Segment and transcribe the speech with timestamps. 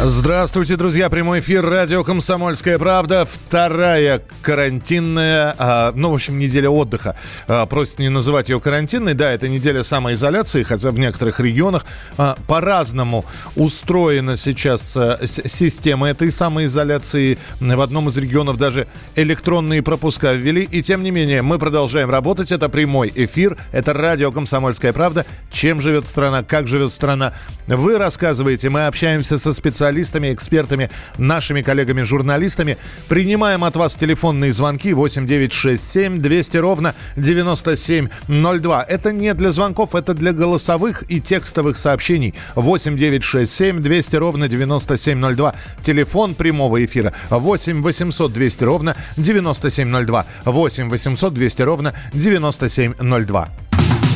[0.00, 1.10] Здравствуйте, друзья.
[1.10, 3.26] Прямой эфир радио «Комсомольская правда».
[3.26, 7.16] Вторая карантинная, а, ну, в общем, неделя отдыха.
[7.48, 7.68] А,
[7.98, 9.14] не называть ее карантинной.
[9.14, 11.84] Да, это неделя самоизоляции, хотя в некоторых регионах
[12.16, 13.24] а, по-разному
[13.56, 17.36] устроена сейчас а, система этой самоизоляции.
[17.58, 18.86] В одном из регионов даже
[19.16, 20.62] электронные пропуска ввели.
[20.62, 22.52] И тем не менее, мы продолжаем работать.
[22.52, 23.58] Это прямой эфир.
[23.72, 25.26] Это радио «Комсомольская правда».
[25.50, 27.32] Чем живет страна, как живет страна.
[27.66, 32.76] Вы рассказываете, мы общаемся со специалистами специалистами, экспертами, нашими коллегами-журналистами.
[33.08, 38.84] Принимаем от вас телефонные звонки 8967 200 ровно 9702.
[38.84, 42.34] Это не для звонков, это для голосовых и текстовых сообщений.
[42.54, 45.54] 8967 200 ровно 9702.
[45.82, 50.26] Телефон прямого эфира 8 800 200 ровно 9702.
[50.44, 53.48] 8 800 200 ровно 9702.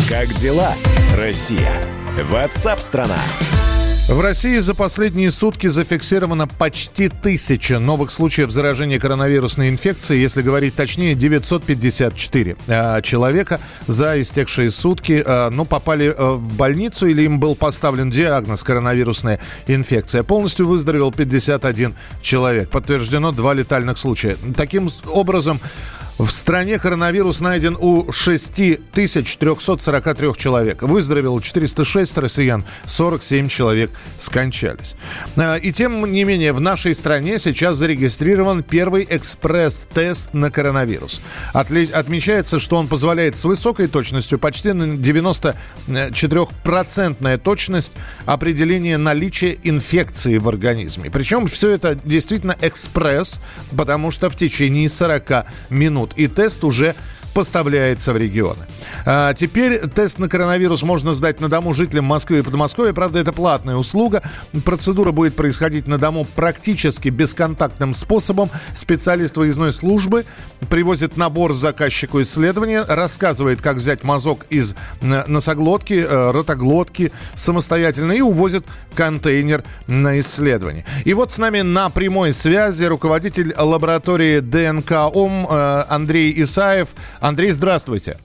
[0.08, 0.74] Как дела,
[1.16, 1.72] Россия?
[2.30, 3.16] Ватсап-страна!
[4.08, 10.20] В России за последние сутки зафиксировано почти тысяча новых случаев заражения коронавирусной инфекцией.
[10.20, 17.06] Если говорить точнее, 954 а, человека за истекшие сутки а, ну, попали а, в больницу
[17.06, 20.24] или им был поставлен диагноз коронавирусная инфекция.
[20.24, 22.68] Полностью выздоровел 51 человек.
[22.70, 24.36] Подтверждено два летальных случая.
[24.56, 25.60] Таким образом,
[26.18, 30.82] в стране коронавирус найден у 6343 человек.
[30.82, 34.94] Выздоровело 406 россиян, 47 человек скончались.
[35.36, 41.22] А, и тем не менее, в нашей стране сейчас зарегистрирован первый экспресс-тест на коронавирус.
[41.52, 47.94] Отмечается, что он позволяет с высокой точностью, почти на 94% точность
[48.26, 51.08] определения наличия инфекции в организме.
[51.10, 53.40] Причем все это действительно экспресс,
[53.76, 56.94] потому что в течение 40 минут минут, и тест уже
[57.34, 58.66] поставляется в регионы.
[59.04, 62.92] А теперь тест на коронавирус можно сдать на дому жителям Москвы и Подмосковья.
[62.92, 64.22] Правда, это платная услуга.
[64.64, 68.50] Процедура будет происходить на дому практически бесконтактным способом.
[68.74, 70.24] Специалист выездной службы
[70.70, 78.64] привозит набор заказчику исследования, рассказывает, как взять мазок из носоглотки, э, ротоглотки самостоятельно и увозит
[78.94, 80.84] контейнер на исследование.
[81.04, 86.88] И вот с нами на прямой связи руководитель лаборатории ДНК ОМ э, Андрей Исаев.
[87.22, 88.18] Андрей, здравствуйте.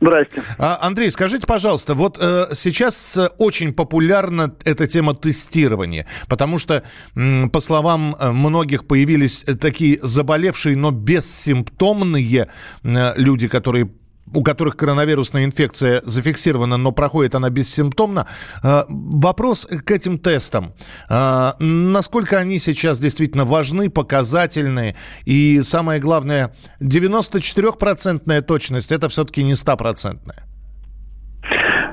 [0.00, 0.42] Здрасте.
[0.58, 6.82] А, Андрей, скажите, пожалуйста, вот э, сейчас э, очень популярна эта тема тестирования, потому что,
[7.14, 12.48] э, по словам многих, появились такие заболевшие, но бессимптомные
[12.82, 13.90] э, люди, которые
[14.34, 18.26] у которых коронавирусная инфекция зафиксирована, но проходит она бессимптомно.
[18.62, 20.72] А, вопрос к этим тестам.
[21.08, 24.94] А, насколько они сейчас действительно важны, показательны?
[25.24, 30.18] И самое главное, 94% точность– это все-таки не 100%.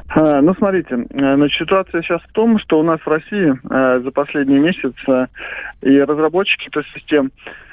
[0.09, 3.53] А, ну, смотрите, значит, ситуация сейчас в том, что у нас в России
[4.03, 4.93] за последний месяц
[5.81, 7.66] и разработчики тест-систем а,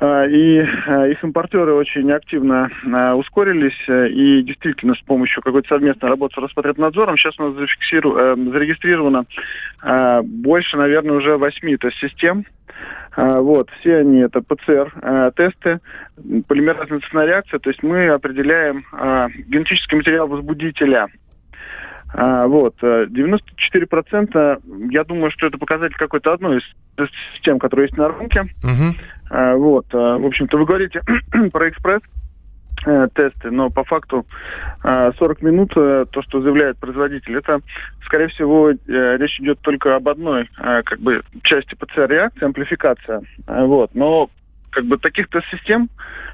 [0.00, 6.34] и а, их импортеры очень активно а, ускорились, и действительно с помощью какой-то совместной работы
[6.34, 7.56] с Роспотребнадзором сейчас у нас.
[7.58, 9.24] Э, зарегистрировано
[10.22, 12.44] больше, наверное, уже восьми тест-систем.
[13.16, 15.80] Вот, все они это ПЦР-тесты,
[16.46, 18.84] полимеразная цепная реакция, то есть мы определяем
[19.48, 21.08] генетический материал возбудителя а,
[22.14, 24.56] вот, 94%, э,
[24.90, 28.44] я думаю, что это показатель какой-то одной из систем, которые есть на рынке.
[29.30, 31.02] А, вот, э, в общем-то, вы говорите
[31.52, 32.00] про экспресс
[32.86, 34.24] э, тесты, но по факту
[34.82, 37.60] 40 минут, то, что заявляет производитель, это,
[38.04, 43.22] скорее всего, речь идет только об одной как бы части ПЦР-реакции, амплификация.
[43.46, 43.90] Вот.
[43.94, 44.30] Но
[44.78, 45.88] как бы таких тест-систем,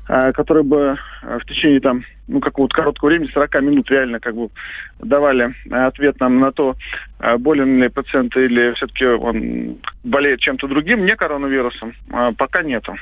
[0.07, 4.35] а, которые бы а, в течение там, ну, какого-то короткого времени, 40 минут реально как
[4.35, 4.51] бы
[4.99, 6.77] давали ответ нам на то,
[7.21, 11.95] а, болен ли пациент или все-таки он болеет чем-то другим, не коронавирусом,
[12.37, 12.95] пока нету.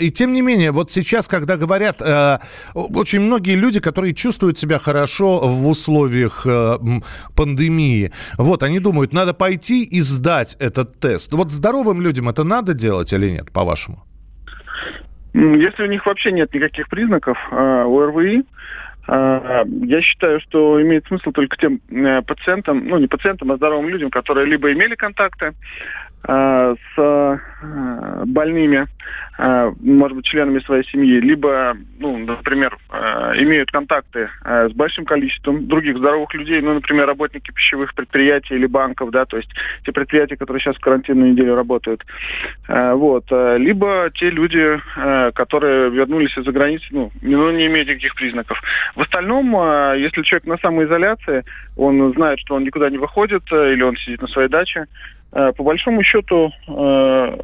[0.00, 2.38] И тем не менее, вот сейчас, когда говорят, э,
[2.74, 6.78] очень многие люди, которые чувствуют себя хорошо в условиях э,
[7.36, 11.32] пандемии, вот, они думают, надо пойти и сдать этот тест.
[11.32, 14.02] Вот здоровым людям это надо делать или нет, по-вашему?
[15.32, 18.42] Если у них вообще нет никаких признаков э, ОРВИ,
[19.08, 21.80] э, я считаю, что имеет смысл только тем
[22.26, 25.52] пациентам, ну не пациентам, а здоровым людям, которые либо имели контакты,
[26.22, 27.38] с э,
[28.26, 28.86] больными,
[29.38, 35.66] э, может быть, членами своей семьи, либо, ну, например, э, имеют контакты с большим количеством
[35.66, 39.48] других здоровых людей, ну, например, работники пищевых предприятий или банков, да, то есть
[39.84, 42.04] те предприятия, которые сейчас в карантинную неделю работают.
[42.68, 43.24] Вот.
[43.30, 44.80] Либо те люди,
[45.34, 48.60] которые вернулись из-за границы, ну, ну, не имеют никаких признаков.
[48.94, 49.52] В остальном,
[49.96, 51.44] если человек на самоизоляции,
[51.76, 55.62] он знает, что он никуда не выходит, или он сидит на своей даче, Э, по
[55.62, 57.36] большому счету, э,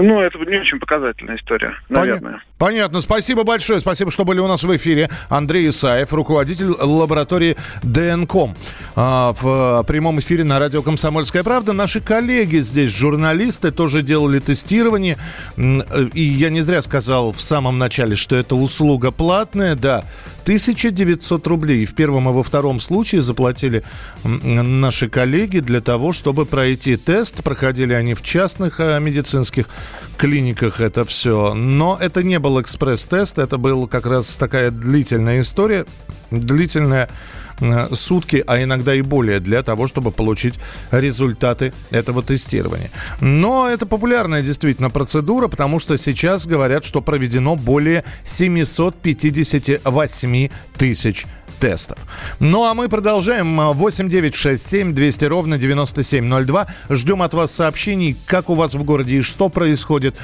[0.00, 2.40] ну, это не очень показательная история, наверное.
[2.56, 3.00] Понятно.
[3.00, 3.80] Спасибо большое.
[3.80, 5.10] Спасибо, что были у нас в эфире.
[5.28, 8.54] Андрей Исаев, руководитель лаборатории ДНКом.
[8.94, 11.72] А, в прямом эфире на радио «Комсомольская правда».
[11.72, 15.18] Наши коллеги здесь, журналисты, тоже делали тестирование.
[15.56, 19.74] И я не зря сказал в самом начале, что это услуга платная.
[19.74, 20.04] Да,
[20.42, 21.84] 1900 рублей.
[21.84, 23.82] В первом и во втором случае заплатили
[24.24, 27.42] наши коллеги для того, чтобы пройти тест.
[27.42, 29.68] Проходили они в частных а, медицинских
[30.16, 31.54] клиниках это все.
[31.54, 35.86] Но это не был экспресс-тест, это был как раз такая длительная история.
[36.30, 37.51] Длительная Э,
[37.92, 40.58] сутки, а иногда и более, для того, чтобы получить
[40.90, 42.90] результаты этого тестирования.
[43.20, 51.26] Но это популярная действительно процедура, потому что сейчас говорят, что проведено более 758 тысяч
[51.60, 51.98] тестов.
[52.40, 53.56] Ну а мы продолжаем.
[53.56, 56.66] 8 9 6 7 200 ровно 9702.
[56.90, 60.16] Ждем от вас сообщений, как у вас в городе и что происходит.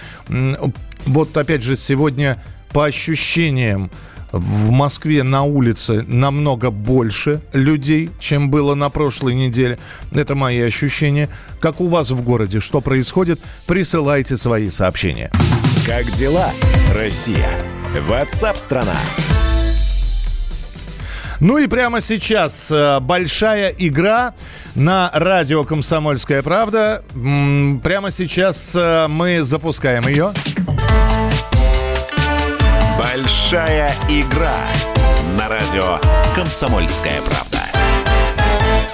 [1.06, 2.42] Вот опять же сегодня
[2.72, 3.88] по ощущениям
[4.32, 9.78] в Москве на улице намного больше людей, чем было на прошлой неделе.
[10.12, 11.28] Это мои ощущения.
[11.60, 15.30] Как у вас в городе, что происходит, присылайте свои сообщения.
[15.86, 16.50] Как дела,
[16.94, 17.48] Россия?
[18.06, 18.96] Ватсап-страна!
[21.40, 24.34] Ну и прямо сейчас э, большая игра
[24.74, 27.04] на радио «Комсомольская правда».
[27.14, 30.32] Прямо сейчас э, мы запускаем ее.
[33.10, 34.66] Большая игра
[35.38, 35.98] на радио
[36.34, 37.62] «Комсомольская правда».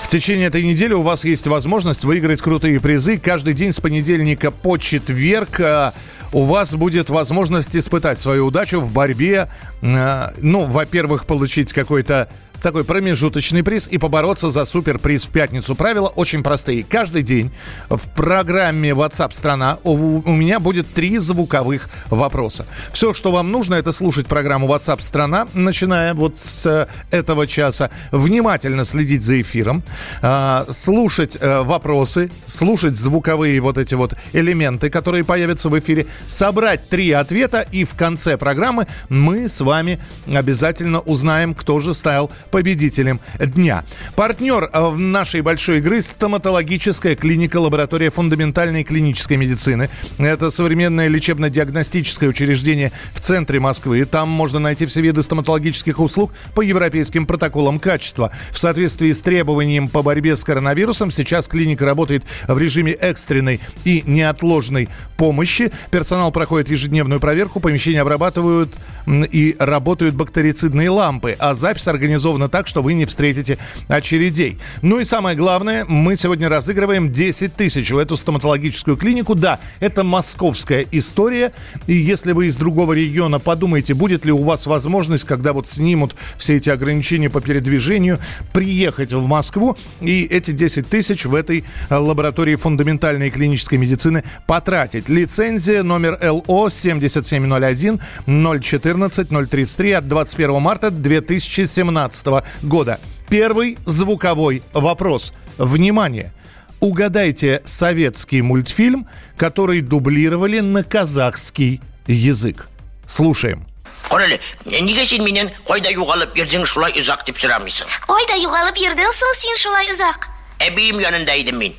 [0.02, 3.18] В течение этой недели у вас есть возможность выиграть крутые призы.
[3.18, 5.90] Каждый день с понедельника по четверг э,
[6.32, 9.48] у вас будет возможность испытать свою удачу в борьбе.
[9.82, 12.28] Э, ну, во-первых, получить какой-то
[12.64, 15.74] такой промежуточный приз и побороться за суперприз в пятницу.
[15.74, 16.82] Правила очень простые.
[16.82, 17.52] Каждый день
[17.90, 22.64] в программе WhatsApp страна у, меня будет три звуковых вопроса.
[22.90, 28.86] Все, что вам нужно, это слушать программу WhatsApp страна, начиная вот с этого часа, внимательно
[28.86, 29.82] следить за эфиром,
[30.22, 36.88] э, слушать э, вопросы, слушать звуковые вот эти вот элементы, которые появятся в эфире, собрать
[36.88, 43.18] три ответа и в конце программы мы с вами обязательно узнаем, кто же стал победителем
[43.40, 43.82] дня.
[44.14, 49.90] Партнер э, нашей большой игры– стоматологическая клиника лаборатория фундаментальной клинической медицины.
[50.18, 54.04] Это современное лечебно-диагностическое учреждение в центре Москвы.
[54.04, 58.30] Там можно найти все виды стоматологических услуг по европейским протоколам качества.
[58.52, 64.04] В соответствии с требованием по борьбе с коронавирусом сейчас клиника работает в режиме экстренной и
[64.06, 65.72] неотложной помощи.
[65.90, 68.78] Персонал проходит ежедневную проверку, помещения обрабатывают
[69.08, 73.58] и работают бактерицидные лампы, а запись организована сделано так, что вы не встретите
[73.88, 74.58] очередей.
[74.82, 79.34] Ну и самое главное, мы сегодня разыгрываем 10 тысяч в эту стоматологическую клинику.
[79.34, 81.52] Да, это московская история.
[81.86, 86.14] И если вы из другого региона подумаете, будет ли у вас возможность, когда вот снимут
[86.36, 88.18] все эти ограничения по передвижению,
[88.52, 95.08] приехать в Москву и эти 10 тысяч в этой э, лаборатории фундаментальной клинической медицины потратить.
[95.08, 102.99] Лицензия номер ЛО 7701 014 033 от 21 марта 2017 года.
[103.29, 105.33] Первый звуковой вопрос.
[105.57, 106.31] Внимание!
[106.79, 112.69] Угадайте советский мультфильм, который дублировали на казахский язык.
[113.07, 113.65] Слушаем.
[114.09, 117.89] Көрелі, неге сен менен қойда юғалып ердің шулай ұзақ деп сұрамайсың?
[118.07, 120.29] Қойда юғалып ердің соң сен шулай ұзақ?
[120.65, 121.75] Әбейім янында едім мен.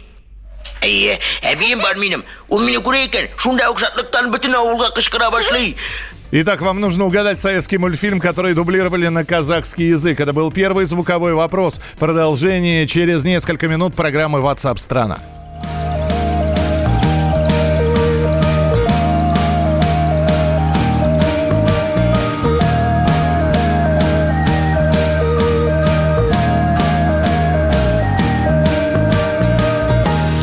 [0.84, 1.16] Әйе,
[1.49, 2.22] әбейім бар менің.
[2.49, 5.75] Ол мені көре екен, шундай ұқсатлықтан бүтін ауылға қышқыра башлай.
[6.32, 10.20] Итак, вам нужно угадать советский мультфильм, который дублировали на казахский язык.
[10.20, 11.79] Это был первый звуковой вопрос.
[12.00, 15.20] Продолжение через несколько минут программы WhatsApp страна.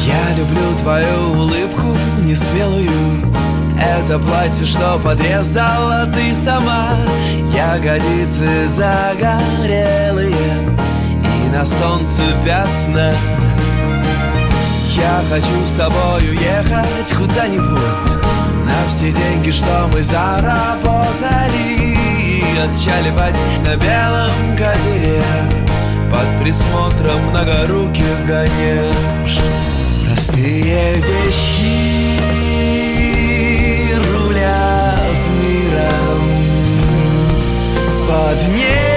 [0.06, 2.71] Я люблю твою улыбку несмелую
[3.98, 6.96] это платье, что подрезала ты сама.
[7.54, 10.32] Ягодицы загорелые
[11.22, 13.14] И на солнце пятна.
[14.94, 18.12] Я хочу с тобой уехать куда-нибудь.
[18.64, 21.96] На все деньги, что мы заработали
[22.62, 25.22] Отчаливать на белом катере.
[26.12, 29.40] Под присмотром многоруких гонеж
[30.06, 32.11] Простые вещи
[38.12, 38.91] Под небом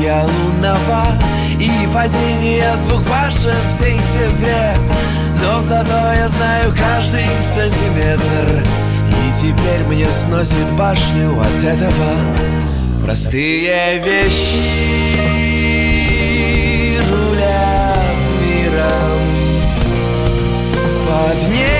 [0.00, 1.18] затмения лунного
[1.60, 4.74] И падение двух башен в сентябре.
[5.42, 8.64] Но зато я знаю каждый сантиметр
[9.08, 12.16] И теперь мне сносит башню от этого.
[13.04, 15.00] Простые вещи
[17.10, 19.20] рулят миром.
[21.06, 21.79] Под небом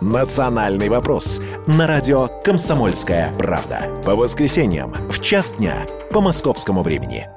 [0.00, 3.88] «Национальный вопрос» на радио «Комсомольская правда».
[4.04, 7.28] По воскресеньям в час дня по московскому времени.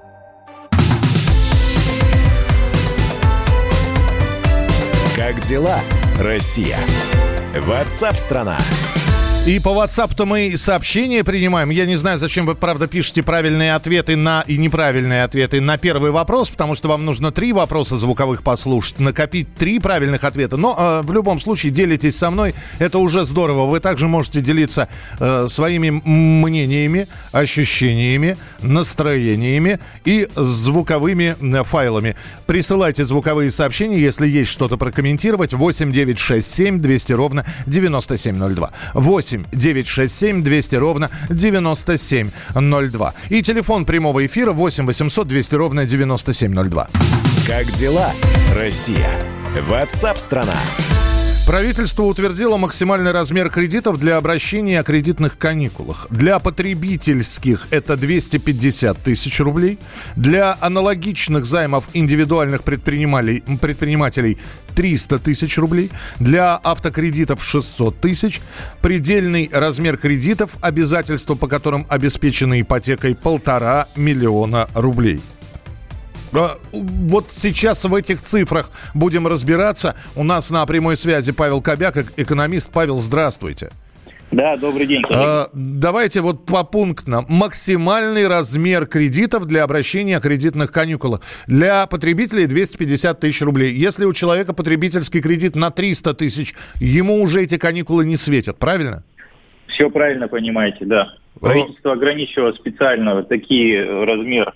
[5.16, 5.80] Как дела,
[6.20, 6.78] Россия?
[7.56, 8.58] Ватсап-страна!
[8.58, 9.01] страна
[9.48, 11.72] и по WhatsApp-то мы сообщения принимаем.
[11.72, 16.12] Я не знаю, зачем вы, правда, пишете правильные ответы на и неправильные ответы на первый
[16.12, 20.58] вопрос, потому что вам нужно три вопроса звуковых послушать, накопить три правильных ответа.
[20.58, 23.66] Но э, в любом случае делитесь со мной, это уже здорово.
[23.66, 24.88] Вы также можете делиться
[25.20, 32.16] э, своими мнениями, ощущениями, настроениями и звуковыми э, файлами.
[32.46, 35.54] Присылайте звуковые сообщения, если есть что-то прокомментировать.
[35.54, 38.72] 8 9 6 7 200 ровно 9702.
[38.94, 43.14] 8 8 967 200 ровно 9702.
[43.30, 46.90] И телефон прямого эфира 8 800 200 ровно 9702.
[47.48, 48.12] Как дела,
[48.54, 49.10] Россия?
[49.68, 50.58] Ватсап-страна!
[51.48, 56.08] Правительство утвердило максимальный размер кредитов для обращения о кредитных каникулах.
[56.12, 59.80] Для потребительских это 250 тысяч рублей.
[60.16, 64.38] Для аналогичных займов индивидуальных предпринимателей, предпринимателей
[64.76, 65.90] 300 тысяч рублей.
[66.20, 68.40] Для автокредитов 600 тысяч.
[68.82, 75.20] Предельный размер кредитов, обязательства по которым обеспечены ипотекой полтора миллиона рублей.
[76.34, 79.96] А, вот сейчас в этих цифрах будем разбираться.
[80.16, 82.72] У нас на прямой связи Павел Кобяк, экономист.
[82.72, 83.72] Павел, здравствуйте.
[84.32, 85.04] Да, добрый день.
[85.12, 87.26] А, давайте вот попунктно.
[87.28, 91.22] Максимальный размер кредитов для обращения о кредитных каникулах.
[91.48, 93.74] Для потребителей 250 тысяч рублей.
[93.74, 99.04] Если у человека потребительский кредит на 300 тысяч, ему уже эти каникулы не светят, правильно?
[99.68, 101.14] Все правильно понимаете, да.
[101.40, 104.54] Правительство ограничило специально такие размер а,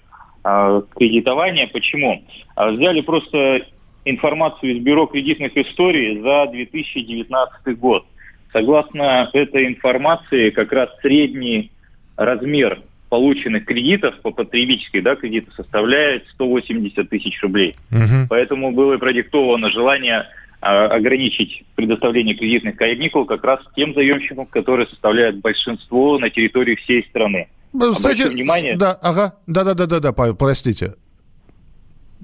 [0.95, 1.67] кредитования.
[1.67, 2.23] Почему?
[2.55, 3.65] А, взяли просто
[4.05, 8.05] информацию из Бюро кредитных историй за 2019 год.
[8.53, 11.71] Согласно этой информации, как раз средний
[12.15, 17.75] размер полученных кредитов по потребительской да, кредиту составляет 180 тысяч рублей.
[17.91, 18.27] Угу.
[18.29, 20.25] Поэтому было продиктовано желание
[20.61, 27.03] а, ограничить предоставление кредитных каникул как раз тем заемщикам, которые составляют большинство на территории всей
[27.03, 27.47] страны.
[27.93, 28.77] Кстати, внимание.
[28.77, 30.95] Да, ага, да, да, да, да, да, Павел, простите.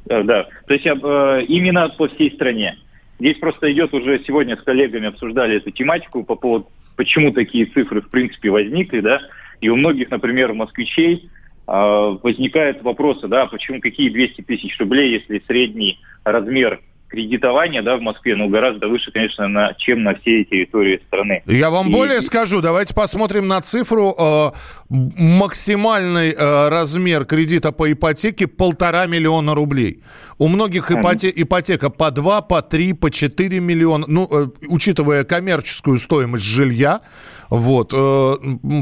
[0.05, 0.45] Да, да.
[0.67, 2.77] То есть э, именно по всей стране.
[3.19, 8.01] Здесь просто идет уже сегодня с коллегами обсуждали эту тематику по поводу, почему такие цифры
[8.01, 9.21] в принципе возникли, да.
[9.59, 11.29] И у многих, например, москвичей
[11.67, 16.81] э, возникают вопросы, да, почему какие 200 тысяч рублей, если средний размер
[17.11, 21.43] кредитования да, в Москве ну, гораздо выше, конечно, на, чем на всей территории страны.
[21.45, 21.91] Я вам и...
[21.91, 24.15] более скажу, давайте посмотрим на цифру.
[24.17, 24.51] Э,
[24.89, 30.01] максимальный э, размер кредита по ипотеке полтора миллиона рублей.
[30.37, 34.05] У многих ипоте- ипотека по 2, по 3, по 4 миллиона.
[34.07, 37.01] Ну, э, учитывая коммерческую стоимость жилья,
[37.49, 37.91] вот.
[37.93, 38.35] Э,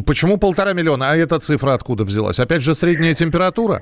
[0.06, 1.12] почему полтора миллиона?
[1.12, 2.40] А эта цифра откуда взялась?
[2.40, 3.82] Опять же, средняя температура?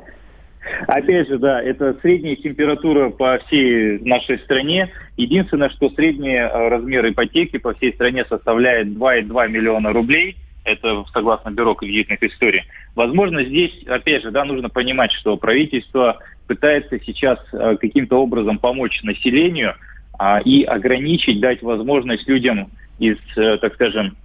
[0.87, 4.91] Опять же, да, это средняя температура по всей нашей стране.
[5.15, 10.37] Единственное, что средний э, размер ипотеки по всей стране составляет 2,2 миллиона рублей.
[10.63, 12.63] Это согласно Бюро кредитных историй.
[12.95, 19.01] Возможно, здесь, опять же, да, нужно понимать, что правительство пытается сейчас э, каким-то образом помочь
[19.03, 19.75] населению
[20.17, 24.17] а, и ограничить, дать возможность людям из, э, так скажем,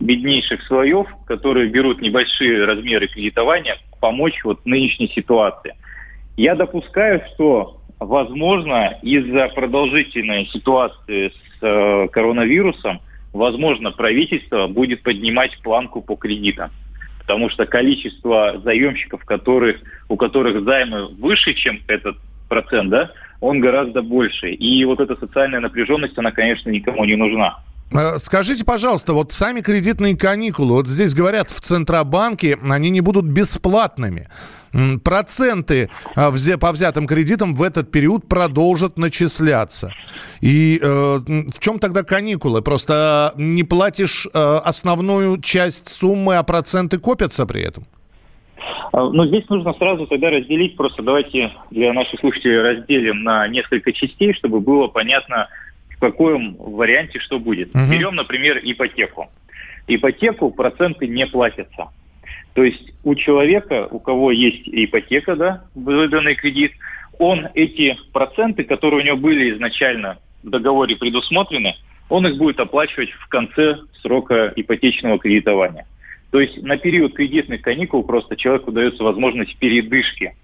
[0.00, 5.74] беднейших слоев, которые берут небольшие размеры кредитования, помочь вот нынешней ситуации.
[6.36, 13.00] Я допускаю, что, возможно, из-за продолжительной ситуации с э, коронавирусом,
[13.32, 16.70] возможно, правительство будет поднимать планку по кредитам.
[17.20, 22.16] Потому что количество заемщиков, которых, у которых займы выше, чем этот
[22.48, 24.50] процент, да, он гораздо больше.
[24.50, 27.60] И вот эта социальная напряженность, она, конечно, никому не нужна.
[27.94, 33.24] Э, скажите, пожалуйста, вот сами кредитные каникулы, вот здесь говорят, в Центробанке они не будут
[33.24, 34.28] бесплатными.
[35.04, 39.92] Проценты а, по взятым кредитам в этот период продолжат начисляться.
[40.40, 42.60] И э, в чем тогда каникулы?
[42.60, 47.86] Просто не платишь э, основную часть суммы, а проценты копятся при этом?
[48.92, 53.92] А, ну, здесь нужно сразу тогда разделить, просто давайте для наших слушателей разделим на несколько
[53.92, 55.48] частей, чтобы было понятно,
[56.04, 57.74] каком варианте что будет.
[57.74, 57.84] Угу.
[57.90, 59.30] Берем, например, ипотеку.
[59.86, 61.88] Ипотеку проценты не платятся.
[62.52, 66.72] То есть у человека, у кого есть ипотека, да, выданный кредит,
[67.18, 71.74] он эти проценты, которые у него были изначально в договоре предусмотрены,
[72.08, 75.86] он их будет оплачивать в конце срока ипотечного кредитования.
[76.30, 80.34] То есть на период кредитных каникул просто человеку дается возможность передышки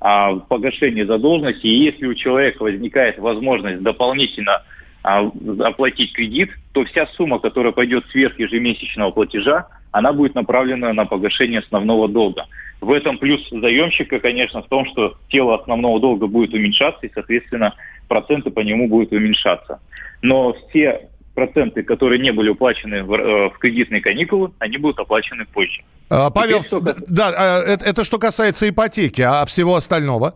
[0.00, 1.66] а, погашения задолженности.
[1.66, 4.62] И если у человека возникает возможность дополнительно
[5.02, 11.60] оплатить кредит, то вся сумма, которая пойдет сверх ежемесячного платежа, она будет направлена на погашение
[11.60, 12.46] основного долга.
[12.80, 17.74] В этом плюс заемщика, конечно, в том, что тело основного долга будет уменьшаться, и, соответственно,
[18.08, 19.80] проценты по нему будут уменьшаться.
[20.22, 25.46] Но все проценты, которые не были уплачены в, э, в кредитные каникулы, они будут оплачены
[25.46, 25.82] позже.
[26.08, 26.80] А, Павел, что...
[26.80, 30.34] да, а, это, это что касается ипотеки, а всего остального?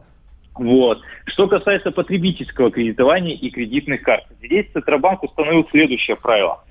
[0.54, 1.02] Вот.
[1.26, 6.62] Что касается потребительского кредитования и кредитных карт, здесь Центробанк установил следующее правило.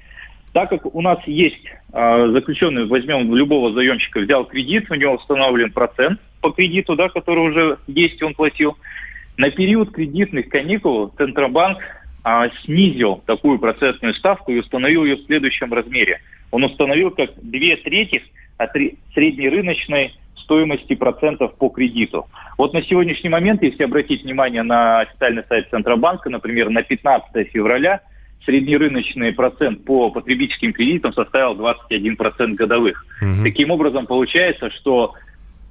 [0.53, 5.71] Так как у нас есть э, заключенный, возьмем любого заемщика, взял кредит, у него установлен
[5.71, 8.77] процент по кредиту, да, который уже есть, он платил.
[9.35, 11.79] На период кредитных каникул Центробанк
[12.23, 16.21] э, снизил такую процентную ставку и установил ее в следующем размере.
[16.51, 18.21] Он установил как две трети
[18.57, 18.71] от
[19.15, 22.27] среднерыночной стоимости процентов по кредиту.
[22.57, 28.01] Вот на сегодняшний момент, если обратить внимание на официальный сайт Центробанка, например, на 15 февраля–
[28.45, 33.05] среднерыночный процент по потребительским кредитам составил 21% годовых.
[33.21, 33.43] Угу.
[33.43, 35.13] Таким образом, получается, что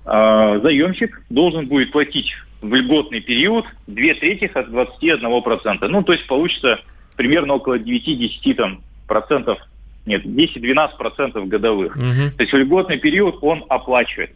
[0.04, 5.88] э, заемщик должен будет платить в льготный период 2 трети от 21%.
[5.88, 6.80] Ну, то есть получится
[7.16, 9.58] примерно около 9-10 там, процентов,
[10.06, 11.96] нет, 10-12 процентов годовых.
[11.96, 12.36] Угу.
[12.36, 14.30] То есть в льготный период он оплачивает.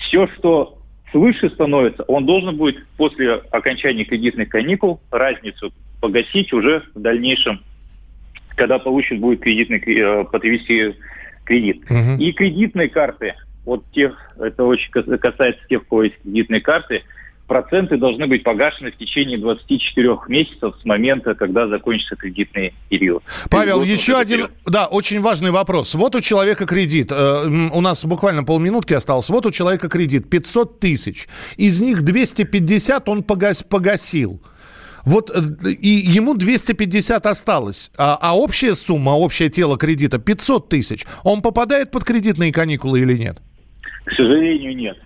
[0.00, 0.78] Все, что
[1.10, 7.60] свыше становится, он должен будет после окончания кредитных каникул разницу погасить уже в дальнейшем
[8.58, 10.96] когда получит будет кредитный э, потребительский
[11.44, 11.84] кредит.
[11.88, 12.20] Угу.
[12.20, 13.34] И кредитные карты,
[13.64, 17.02] вот тех, это очень касается тех, у кого есть кредитные карты,
[17.48, 23.24] проценты должны быть погашены в течение 24 месяцев с момента, когда закончится кредитный период.
[23.50, 25.94] Павел, еще вот один, да, очень важный вопрос.
[25.94, 30.78] Вот у человека кредит, э, у нас буквально полминутки осталось, вот у человека кредит 500
[30.78, 34.40] тысяч, из них 250 он погас, погасил.
[35.04, 41.06] Вот э, и ему 250 осталось, а, а общая сумма, общее тело кредита 500 тысяч.
[41.24, 43.38] Он попадает под кредитные каникулы или нет?
[44.04, 44.98] К сожалению, нет.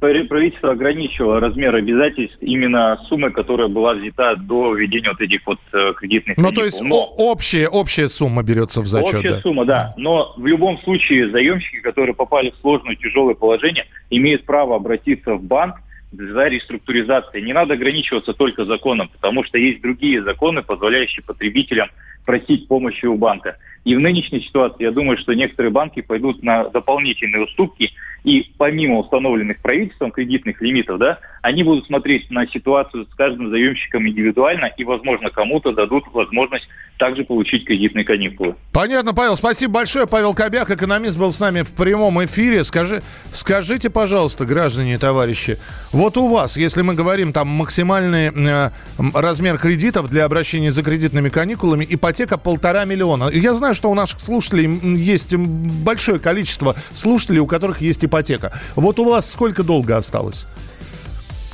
[0.00, 5.92] Правительство ограничивало размер обязательств именно суммы, которая была взята до введения вот этих вот э,
[5.94, 7.04] кредитных Ну, то есть Но...
[7.18, 9.40] общая, общая сумма берется в зачет, Общая да?
[9.42, 9.94] сумма, да.
[9.98, 15.42] Но в любом случае заемщики, которые попали в сложное, тяжелое положение, имеют право обратиться в
[15.42, 15.76] банк
[16.12, 17.44] за реструктуризацией.
[17.44, 21.90] Не надо ограничиваться только законом, потому что есть другие законы, позволяющие потребителям
[22.24, 23.56] просить помощи у банка.
[23.84, 27.92] И в нынешней ситуации, я думаю, что некоторые банки пойдут на дополнительные уступки,
[28.24, 34.06] и помимо установленных правительством кредитных лимитов, да, они будут смотреть на ситуацию с каждым заемщиком
[34.06, 38.56] индивидуально и, возможно, кому-то дадут возможность также получить кредитные каникулы.
[38.72, 40.06] Понятно, Павел, спасибо большое.
[40.06, 42.62] Павел Кобяк, экономист, был с нами в прямом эфире.
[42.62, 43.00] Скажи,
[43.32, 45.56] скажите, пожалуйста, граждане и товарищи,
[45.92, 48.70] вот у вас, если мы говорим там максимальный э,
[49.14, 53.30] размер кредитов для обращения за кредитными каникулами, ипотека полтора миллиона.
[53.32, 58.52] Я знаю, что у наших слушателей есть большое количество слушателей, у которых есть ипотека.
[58.74, 60.44] Вот у вас сколько долго осталось?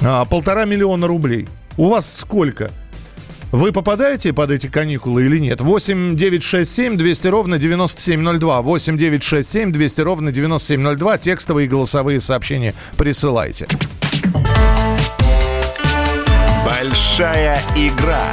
[0.01, 1.47] А, полтора миллиона рублей.
[1.77, 2.71] У вас сколько?
[3.53, 5.61] Вы попадаете под эти каникулы или нет?
[5.61, 8.63] 8 9 6 7 200 ровно 9702.
[8.63, 11.19] 8 9 6 7 200 ровно 9702.
[11.19, 13.69] Текстовые и голосовые сообщения присылайте.
[16.65, 18.33] Большая игра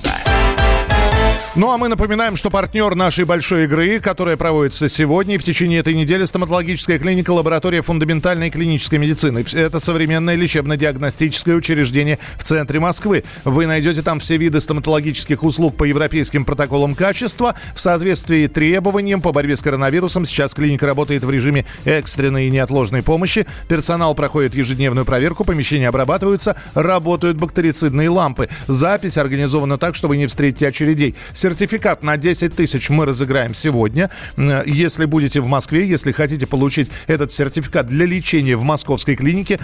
[1.53, 5.81] Ну а мы напоминаем, что партнер нашей большой игры, которая проводится сегодня и в течение
[5.81, 9.43] этой недели, стоматологическая клиника «Лаборатория фундаментальной клинической медицины».
[9.53, 13.25] Это современное лечебно-диагностическое учреждение в центре Москвы.
[13.43, 17.55] Вы найдете там все виды стоматологических услуг по европейским протоколам качества.
[17.75, 23.03] В соответствии требованиям по борьбе с коронавирусом сейчас клиника работает в режиме экстренной и неотложной
[23.03, 23.45] помощи.
[23.67, 28.47] Персонал проходит ежедневную проверку, помещения обрабатываются, работают бактерицидные лампы.
[28.69, 31.13] Запись организована так, что вы не встретите очередей.
[31.41, 34.11] Сертификат на 10 тысяч мы разыграем сегодня.
[34.37, 39.59] Если будете в Москве, если хотите получить этот сертификат для лечения в московской клинике,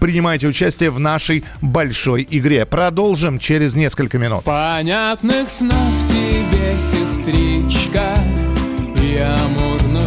[0.00, 2.64] принимайте участие в нашей большой игре.
[2.66, 4.44] Продолжим через несколько минут.
[4.44, 5.72] Понятных снов
[6.06, 8.16] тебе, сестричка,
[9.02, 9.97] и амурную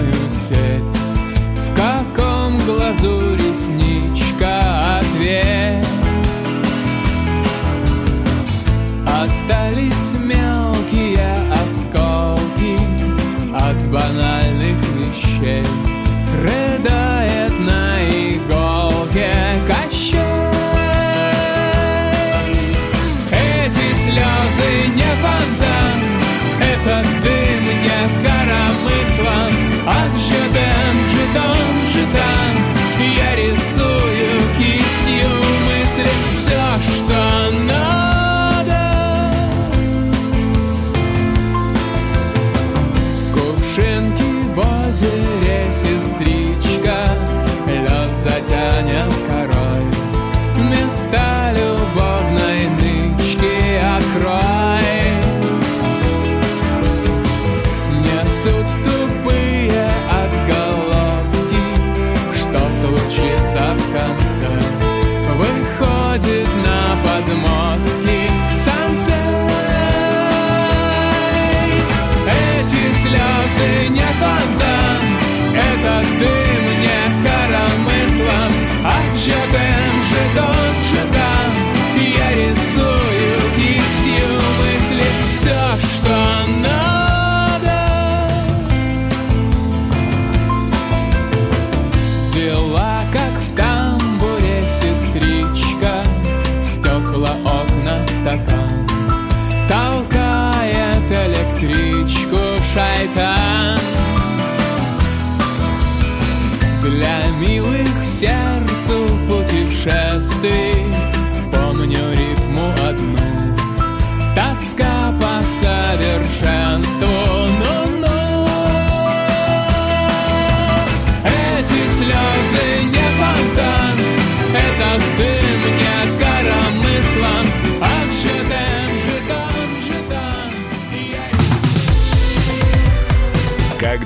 [73.51, 74.11] enseñar.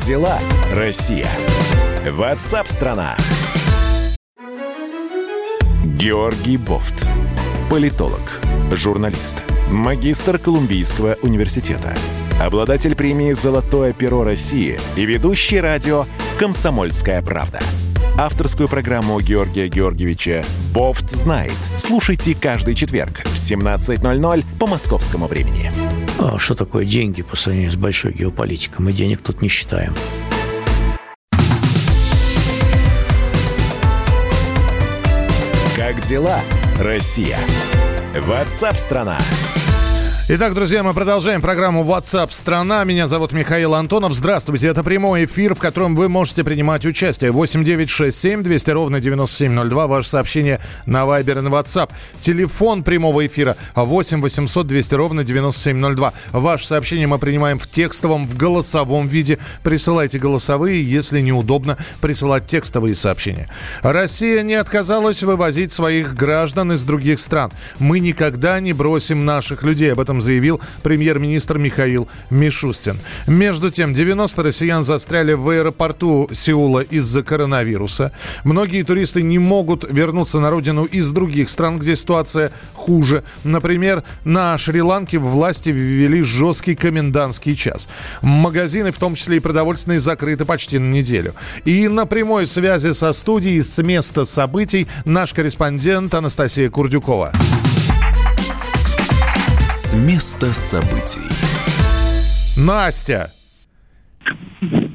[0.06, 0.38] Дела,
[0.72, 1.28] Россия?
[2.08, 3.16] Ватсап-страна!
[5.84, 7.04] Георгий Бофт.
[7.72, 8.22] Политолог,
[8.72, 11.96] журналист, магистр Колумбийского университета,
[12.40, 16.06] обладатель премии «Золотое перо России» и ведущий радио
[16.38, 17.60] «Комсомольская правда».
[18.20, 21.58] Авторскую программу Георгия Георгиевича «Бофт знает».
[21.80, 25.72] Слушайте каждый четверг в 17.00 по московскому времени.
[26.18, 28.86] А что такое деньги по сравнению с большой геополитикой?
[28.86, 29.94] Мы денег тут не считаем.
[35.76, 36.40] Как дела,
[36.80, 37.38] Россия?
[38.16, 39.18] Ватсап-страна!
[40.28, 42.84] Итак, друзья, мы продолжаем программу WhatsApp страна.
[42.84, 44.16] Меня зовут Михаил Антонов.
[44.16, 44.66] Здравствуйте.
[44.66, 47.32] Это прямой эфир, в котором вы можете принимать участие.
[47.32, 49.86] 8967 200 ровно 9702.
[49.86, 51.92] Ваше сообщение на Viber и на WhatsApp.
[52.20, 56.14] Телефон прямого эфира 8 800 200 ровно 9702.
[56.32, 59.38] Ваше сообщение мы принимаем в текстовом, в голосовом виде.
[59.62, 63.48] Присылайте голосовые, если неудобно присылать текстовые сообщения.
[63.84, 67.52] Россия не отказалась вывозить своих граждан из других стран.
[67.78, 69.94] Мы никогда не бросим наших людей.
[69.94, 72.98] Об этом заявил премьер-министр Михаил Мишустин.
[73.28, 78.12] Между тем, 90 россиян застряли в аэропорту Сеула из-за коронавируса.
[78.44, 83.24] Многие туристы не могут вернуться на родину из других стран, где ситуация хуже.
[83.44, 87.88] Например, на Шри-Ланке власти ввели жесткий комендантский час.
[88.22, 91.34] Магазины, в том числе и продовольственные, закрыты почти на неделю.
[91.66, 97.32] И на прямой связи со студией с места событий наш корреспондент Анастасия Курдюкова
[99.96, 101.22] места событий.
[102.58, 103.32] Настя!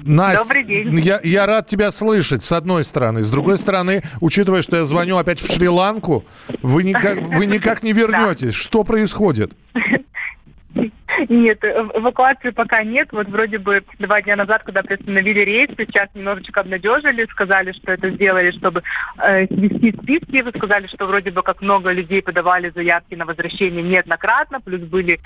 [0.02, 0.98] Настя, Добрый день.
[1.00, 3.22] Я, я рад тебя слышать, с одной стороны.
[3.22, 6.24] С другой стороны, учитывая, что я звоню опять в Шри-Ланку,
[6.62, 8.54] вы никак, вы никак не вернетесь.
[8.54, 9.52] Что происходит?
[11.30, 13.10] Нет, эвакуации пока нет.
[13.12, 18.10] Вот вроде бы два дня назад, когда приостановили рейс, сейчас немножечко обнадежили, сказали, что это
[18.10, 18.82] сделали, чтобы
[19.22, 20.42] э, свести списки.
[20.42, 25.20] Вы сказали, что вроде бы как много людей подавали заявки на возвращение неоднократно, плюс были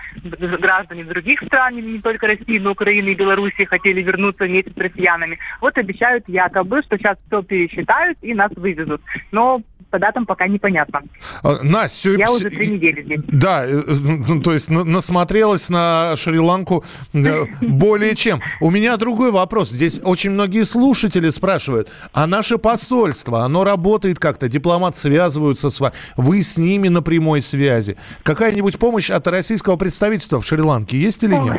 [0.60, 5.38] граждане других стран, не только России, но Украины и Белоруссии, хотели вернуться вместе с россиянами.
[5.62, 9.00] Вот обещают якобы, что сейчас все пересчитают и нас вывезут.
[9.32, 9.62] Но
[9.94, 11.02] по датам пока непонятно.
[11.44, 13.20] А, Настя, Я уже три недели здесь.
[13.28, 18.40] Да, э, ну, то есть насмотрелась на Шри-Ланку более чем.
[18.60, 19.70] У меня другой вопрос.
[19.70, 25.94] Здесь очень многие слушатели спрашивают, а наше посольство, оно работает как-то, дипломат связываются с вами,
[26.16, 27.96] вы с ними на прямой связи.
[28.24, 31.56] Какая-нибудь помощь от российского представительства в Шри-Ланке есть или нет?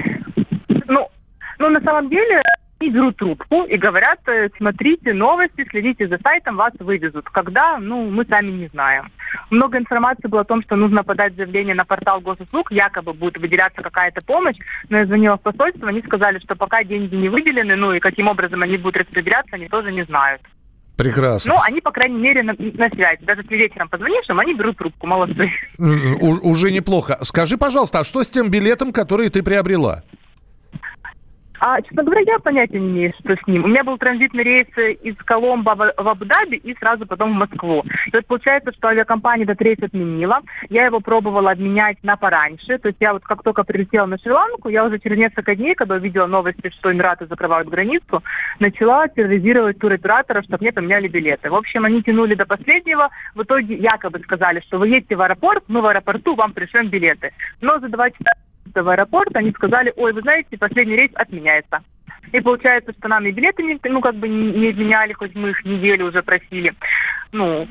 [0.88, 1.08] Ну,
[1.58, 2.42] ну, на самом деле,
[2.80, 7.26] они берут трубку и говорят, э, смотрите новости, следите за сайтом, вас вывезут.
[7.30, 9.12] Когда, ну, мы сами не знаем.
[9.50, 13.82] Много информации было о том, что нужно подать заявление на портал госуслуг, якобы будет выделяться
[13.82, 14.58] какая-то помощь,
[14.90, 18.28] но я звонила в посольство, они сказали, что пока деньги не выделены, ну и каким
[18.28, 20.42] образом они будут распределяться, они тоже не знают.
[20.98, 21.54] Прекрасно.
[21.56, 23.20] Ну, они, по крайней мере, на, на связи.
[23.24, 25.08] Даже если вечером позвонишь им, они берут трубку.
[25.08, 25.52] Молодцы.
[25.78, 27.18] У- уже неплохо.
[27.22, 30.04] Скажи, пожалуйста, а что с тем билетом, который ты приобрела?
[31.60, 33.64] А, честно говоря, я понятия не имею, что с ним.
[33.64, 37.84] У меня был транзитный рейс из Коломбо в, Абу-Даби и сразу потом в Москву.
[38.08, 40.42] И вот получается, что авиакомпания этот рейс отменила.
[40.70, 42.78] Я его пробовала обменять на пораньше.
[42.78, 45.96] То есть я вот как только прилетела на Шри-Ланку, я уже через несколько дней, когда
[45.96, 48.24] увидела новости, что Эмираты закрывают границу,
[48.60, 51.50] начала терроризировать туроператора, чтобы мне поменяли билеты.
[51.50, 53.10] В общем, они тянули до последнего.
[53.34, 57.32] В итоге якобы сказали, что вы едете в аэропорт, мы в аэропорту вам пришлем билеты.
[57.62, 58.32] Но за два часа
[58.84, 61.82] в аэропорт, они сказали, ой, вы знаете, последний рейс отменяется.
[62.32, 65.64] И получается, что нам и билеты не, ну, как бы не, отменяли, хоть мы их
[65.64, 66.74] неделю уже просили.
[67.32, 67.68] Ну,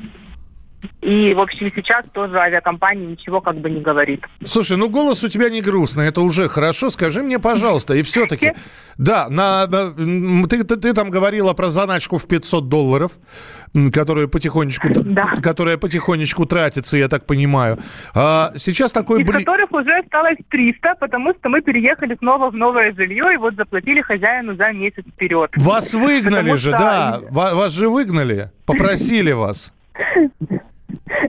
[1.01, 4.23] и, в общем, сейчас тоже авиакомпания ничего как бы не говорит.
[4.45, 6.89] Слушай, ну голос у тебя не грустный, это уже хорошо.
[6.89, 8.53] Скажи мне, пожалуйста, и все-таки,
[8.97, 13.11] да, на, на- ты, ты, ты там говорила про заначку в 500 долларов,
[13.93, 14.87] которая потихонечку,
[15.41, 17.77] которая потихонечку тратится, я так понимаю.
[18.13, 19.21] А сейчас такой...
[19.21, 23.37] Из бли- которых уже осталось 300, потому что мы переехали снова в новое жилье и
[23.37, 25.49] вот заплатили хозяину за месяц вперед.
[25.57, 27.21] Вас выгнали Потому же, что- да.
[27.31, 29.73] Ва- Вас же выгнали, попросили вас.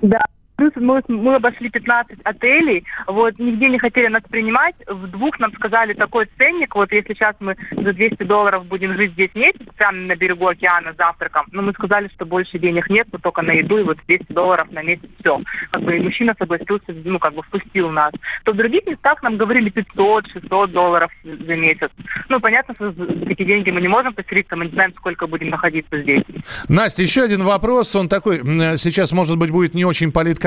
[0.03, 0.23] Да.
[0.57, 5.53] Плюс мы, мы обошли 15 отелей, вот, нигде не хотели нас принимать, в двух нам
[5.53, 9.99] сказали такой ценник, вот, если сейчас мы за 200 долларов будем жить здесь месяц, прямо
[9.99, 13.77] на берегу океана завтраком, но мы сказали, что больше денег нет, вот только на еду,
[13.77, 15.41] и вот 200 долларов на месяц, все.
[15.73, 18.13] Как бы и мужчина согласился, ну, как бы впустил нас.
[18.45, 21.91] То в других местах нам говорили 500, 600 долларов за месяц.
[22.31, 25.51] Ну, понятно, что за такие деньги мы не можем поселиться, мы не знаем, сколько будем
[25.51, 26.23] находиться здесь.
[26.69, 28.39] Настя, еще один вопрос, он такой,
[28.79, 30.46] сейчас, может быть, будет не очень политкорректный.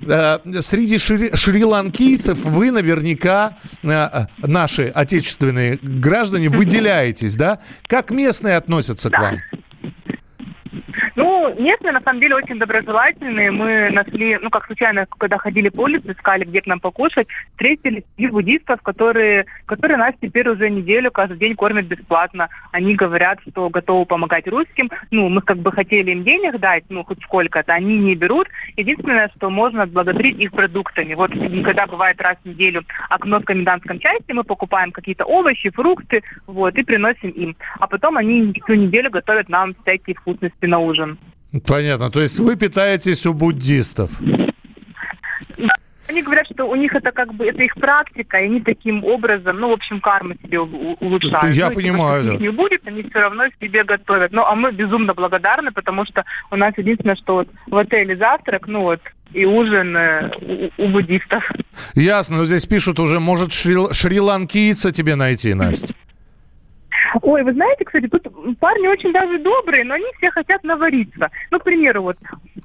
[0.00, 7.58] Э, Среди шри- шри-ланкийцев вы наверняка, э, наши отечественные граждане, выделяетесь, да?
[7.86, 9.38] Как местные относятся к вам?
[11.16, 13.50] Ну, местные, на самом деле, очень доброжелательные.
[13.50, 18.04] Мы нашли, ну, как случайно, когда ходили по улице, искали, где к нам покушать, встретили
[18.18, 22.48] и буддистов, которые, которые нас теперь уже неделю каждый день кормят бесплатно.
[22.70, 24.90] Они говорят, что готовы помогать русским.
[25.10, 28.48] Ну, мы как бы хотели им денег дать, ну, хоть сколько-то, они не берут.
[28.76, 31.14] Единственное, что можно отблагодарить их продуктами.
[31.14, 31.30] Вот
[31.64, 36.76] когда бывает раз в неделю окно в комендантском части, мы покупаем какие-то овощи, фрукты, вот,
[36.76, 37.56] и приносим им.
[37.80, 41.05] А потом они всю неделю готовят нам всякие вкусности на ужин.
[41.66, 44.10] Понятно, то есть вы питаетесь у буддистов.
[46.08, 49.58] Они говорят, что у них это как бы, это их практика, и они таким образом,
[49.58, 51.54] ну, в общем, карму себе улучшают.
[51.54, 52.38] Я Ну, типа, понимаю, что да.
[52.38, 54.30] не будет, они все равно себе готовят.
[54.32, 58.68] Ну, а мы безумно благодарны, потому что у нас единственное, что вот в отеле завтрак,
[58.68, 59.00] ну вот,
[59.32, 60.30] и ужин э,
[60.78, 61.42] у, у буддистов.
[61.94, 65.92] Ясно, но здесь пишут уже, может, шри- шри-ланкийца тебе найти, Настя.
[67.22, 71.30] Ой, вы знаете, кстати, тут парни очень даже добрые, но они все хотят навариться.
[71.50, 72.16] Ну, к примеру, вот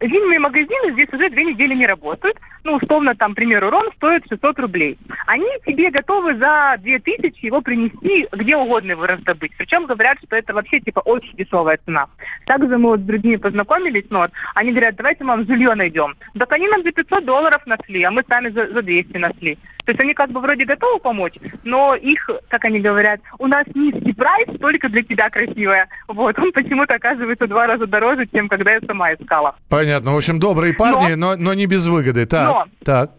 [0.01, 2.37] винные магазины здесь уже две недели не работают.
[2.63, 4.97] Ну, условно, там, к примеру, ром стоит 600 рублей.
[5.25, 9.51] Они тебе готовы за 2000 его принести где угодно его раздобыть.
[9.57, 12.07] Причем говорят, что это вообще, типа, очень дешевая цена.
[12.45, 16.15] Также мы вот с другими познакомились, ну, вот, они говорят, давайте мы вам жилье найдем.
[16.37, 19.57] Так они нам за 500 долларов нашли, а мы сами за, за 200 нашли.
[19.85, 21.33] То есть они как бы вроде готовы помочь,
[21.63, 25.87] но их, как они говорят, у нас низкий прайс только для тебя красивая.
[26.07, 29.55] Вот, он почему-то оказывается два раза дороже, чем когда я сама искала.
[29.69, 29.90] Понятно.
[29.99, 32.25] В общем, добрые парни, но, но не без выгоды.
[32.25, 32.65] Так, Но.
[32.83, 33.11] так.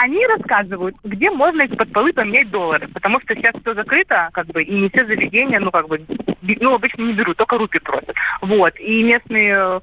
[0.00, 4.62] Они рассказывают, где можно из-под полы поменять доллары, потому что сейчас все закрыто, как бы,
[4.62, 6.00] и не все заведения, ну, как бы,
[6.42, 8.14] ну, обычно не берут, только рупи просят.
[8.40, 9.80] Вот, и местные э,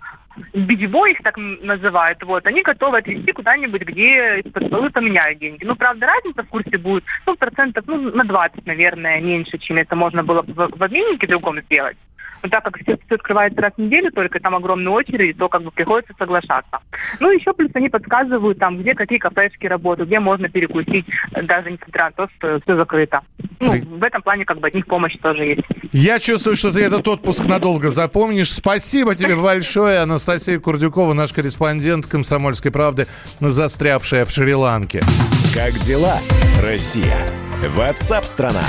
[0.54, 5.66] битибой их так называют, вот, они готовы отвезти куда-нибудь, где из-под полы поменяют деньги.
[5.66, 9.98] Ну, правда, разница в курсе будет, ну, процентов, ну, на 20, наверное, меньше, чем это
[9.98, 11.98] можно было бы в, в обменнике другом сделать.
[12.46, 15.64] Но так как все, все открывается раз в неделю, только там огромные очереди, то как
[15.64, 16.78] бы приходится соглашаться.
[17.20, 21.72] Ну, еще плюс они подсказывают там, где какие кафешки работают, где можно перекусить, э, даже
[21.72, 23.22] несмотря на то, что все закрыто.
[23.60, 25.64] Ну, в этом плане как бы от них помощь тоже есть.
[25.92, 28.54] Я чувствую, что ты этот отпуск надолго запомнишь.
[28.54, 33.08] Спасибо тебе большое, Анастасия Курдюкова, наш корреспондент «Комсомольской правды»,
[33.40, 35.02] застрявшая в Шри-Ланке.
[35.56, 36.20] Как дела,
[36.62, 37.18] Россия?
[37.76, 38.62] Ватсап-страна!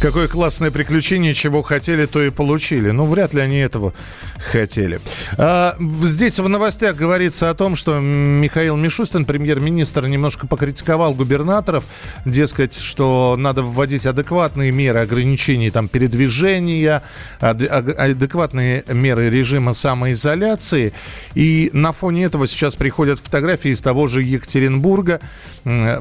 [0.00, 2.90] Какое классное приключение, чего хотели, то и получили.
[2.90, 3.92] Ну, вряд ли они этого
[4.40, 5.00] хотели.
[5.36, 11.84] А, здесь в новостях говорится о том, что Михаил Мишустин, премьер-министр, немножко покритиковал губернаторов,
[12.24, 17.02] дескать, что надо вводить адекватные меры ограничений там, передвижения,
[17.40, 20.92] адекватные меры режима самоизоляции.
[21.34, 25.20] И на фоне этого сейчас приходят фотографии из того же Екатеринбурга,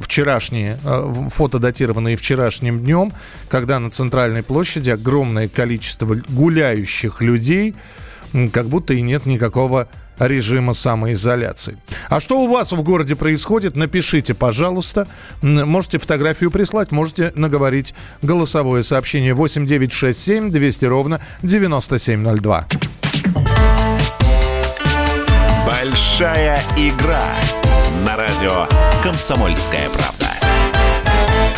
[0.01, 3.11] вчерашние, э, фото датированные вчерашним днем,
[3.49, 7.75] когда на центральной площади огромное количество гуляющих людей,
[8.53, 9.87] как будто и нет никакого
[10.19, 11.77] режима самоизоляции.
[12.09, 15.07] А что у вас в городе происходит, напишите, пожалуйста.
[15.41, 22.67] Можете фотографию прислать, можете наговорить голосовое сообщение 8967 200 ровно 9702.
[25.65, 27.33] Большая игра
[28.05, 28.67] на радио
[29.03, 30.28] «Комсомольская правда».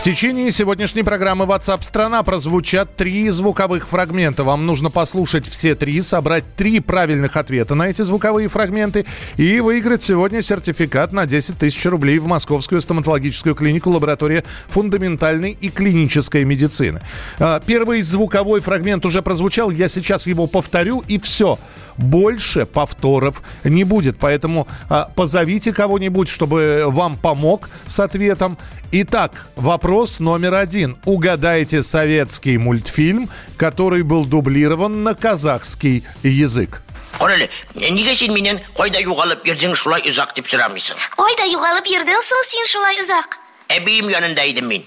[0.01, 4.43] В течение сегодняшней программы WhatsApp страна прозвучат три звуковых фрагмента.
[4.43, 9.05] Вам нужно послушать все три, собрать три правильных ответа на эти звуковые фрагменты
[9.37, 15.69] и выиграть сегодня сертификат на 10 тысяч рублей в Московскую стоматологическую клинику лаборатория фундаментальной и
[15.69, 17.01] клинической медицины.
[17.37, 21.59] А, Первый звуковой фрагмент уже прозвучал, я сейчас его повторю и все
[21.96, 28.58] Больше повторов не будет, поэтому а, позовите кого-нибудь, чтобы вам помог с ответом.
[28.92, 30.96] Итак, вопрос номер один.
[31.04, 36.82] Угадайте советский мультфильм, который был дублирован на казахский язык.
[37.18, 42.42] Қарайлы, неге сен менен қойда юғалып ертең шулай ұзақ деп сұрамайсың Қойда юғалып ердің соң
[42.44, 43.38] сен шулай ұзақ.
[43.72, 44.84] әбиім янында едім мен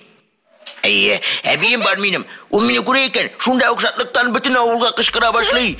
[0.87, 1.17] әйе
[1.51, 5.73] әбиім бар менің ол мені көре екен шундай ұқсатлықтан бүтін ауылға қышқыра башлай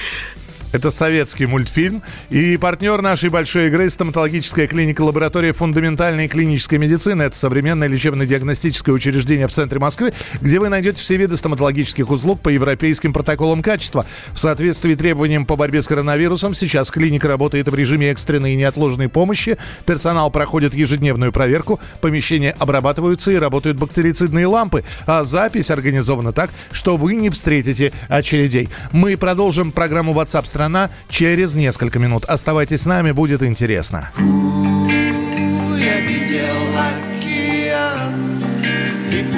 [0.74, 2.02] Это советский мультфильм.
[2.30, 7.22] И партнер нашей большой игры– стоматологическая клиника лаборатория фундаментальной клинической медицины.
[7.22, 12.48] Это современное лечебно-диагностическое учреждение в центре Москвы, где вы найдете все виды стоматологических услуг по
[12.48, 14.04] европейским протоколам качества.
[14.32, 19.08] В соответствии требованиям по борьбе с коронавирусом сейчас клиника работает в режиме экстренной и неотложной
[19.08, 19.58] помощи.
[19.86, 24.82] Персонал проходит ежедневную проверку, помещения обрабатываются и работают бактерицидные лампы.
[25.06, 28.68] А запись организована так, что вы не встретите очередей.
[28.90, 32.24] Мы продолжим программу WhatsApp страна через несколько минут.
[32.24, 34.10] Оставайтесь с нами, будет интересно.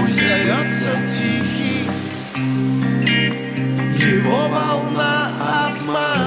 [0.08, 1.88] Зовется тихий,
[3.98, 5.30] его волна
[5.66, 6.25] обман,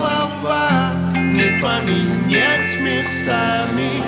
[0.00, 4.02] слова, не поменять местами.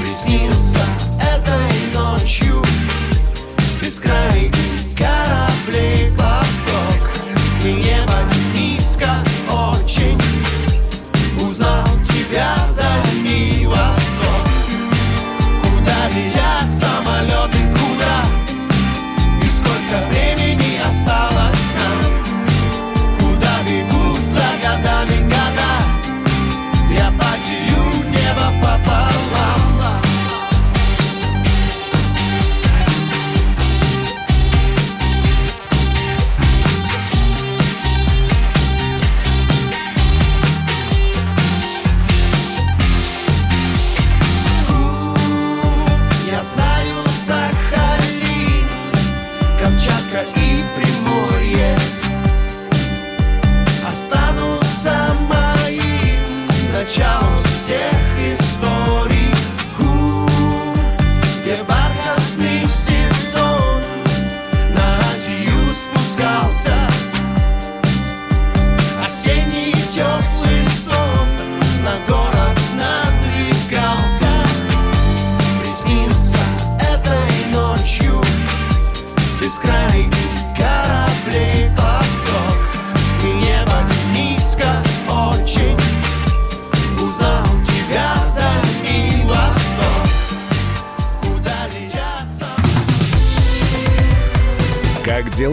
[0.00, 0.78] Приснился
[1.20, 2.62] этой ночью
[3.82, 4.50] Бескрайний
[4.96, 5.95] кораблей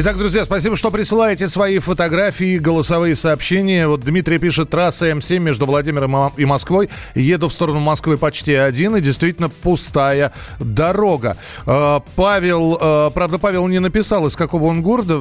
[0.00, 3.88] Итак, друзья, спасибо, что присылаете свои фотографии, голосовые сообщения.
[3.88, 6.88] Вот Дмитрий пишет, трасса М7 между Владимиром и Москвой.
[7.16, 11.36] Еду в сторону Москвы почти один, и действительно пустая дорога.
[11.66, 15.20] Э, Павел, э, правда, Павел не написал, из какого он города.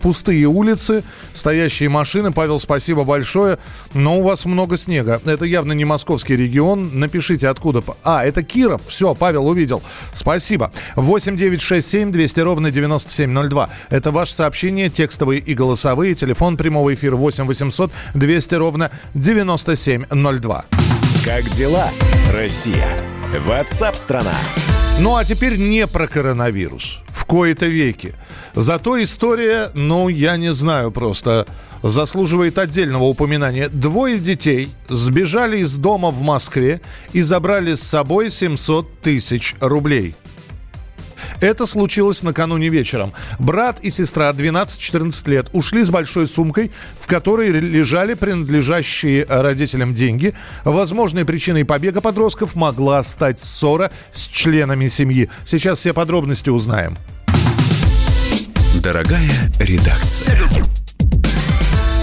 [0.00, 2.32] Пустые улицы, стоящие машины.
[2.32, 3.60] Павел, спасибо большое.
[3.94, 5.22] Но у вас много снега.
[5.24, 6.90] Это явно не московский регион.
[6.98, 7.84] Напишите, откуда.
[8.02, 8.82] А, это Киров.
[8.88, 9.80] Все, Павел увидел.
[10.12, 10.72] Спасибо.
[10.96, 13.70] 8 9 6 7 200 ровно 9702.
[13.92, 16.14] Это ваше сообщение, текстовые и голосовые.
[16.14, 20.64] Телефон прямого эфира 8 800 200 ровно 9702.
[21.26, 21.90] Как дела,
[22.32, 22.88] Россия?
[23.46, 24.32] Ватсап-страна!
[24.98, 27.00] Ну а теперь не про коронавирус.
[27.08, 28.14] В кои-то веки.
[28.54, 31.46] Зато история, ну, я не знаю просто,
[31.82, 33.68] заслуживает отдельного упоминания.
[33.68, 36.80] Двое детей сбежали из дома в Москве
[37.12, 40.14] и забрали с собой 700 тысяч рублей.
[41.42, 43.12] Это случилось накануне вечером.
[43.40, 46.70] Брат и сестра 12-14 лет ушли с большой сумкой,
[47.00, 50.34] в которой лежали принадлежащие родителям деньги.
[50.64, 55.28] Возможной причиной побега подростков могла стать ссора с членами семьи.
[55.44, 56.96] Сейчас все подробности узнаем.
[58.80, 59.28] Дорогая
[59.58, 60.38] редакция.